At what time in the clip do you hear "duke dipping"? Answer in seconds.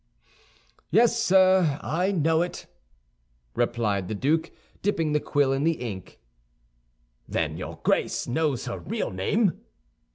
4.15-5.11